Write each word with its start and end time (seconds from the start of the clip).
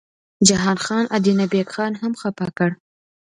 جهان 0.47 0.77
خان 0.85 1.05
ادینه 1.17 1.45
بېګ 1.51 1.67
خان 1.75 1.93
هم 2.01 2.13
خپه 2.21 2.47
کړ. 2.57 2.69